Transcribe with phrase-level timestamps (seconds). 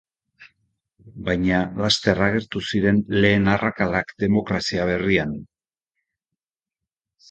[1.27, 5.41] Baina laster agertu ziren lehen arrakalak demokrazia berrian.